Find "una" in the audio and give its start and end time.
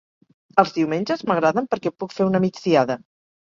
2.31-2.43